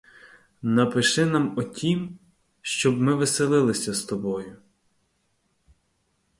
Напиши 0.77 1.25
нам 1.25 1.53
о 1.59 1.63
тім, 1.63 2.19
щоб 2.61 3.01
ми 3.01 3.15
веселилися 3.15 3.93
з 3.93 4.03
тобою. 4.03 4.55